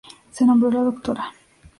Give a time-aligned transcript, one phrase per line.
[0.31, 1.31] Se nombró a la Dra.